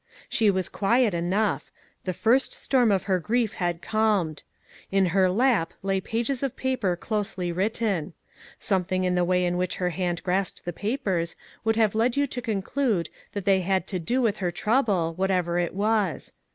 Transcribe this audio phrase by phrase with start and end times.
[0.29, 1.71] She was quiet enough;
[2.05, 4.41] the first storm of her grief had calmed.
[4.91, 8.13] In her lap lay pages of paper closely written.
[8.57, 12.17] Some thing in the way in which her hand grasped the papers would have led
[12.17, 16.33] you to conclude that they had to do with her trouble, what ever it was.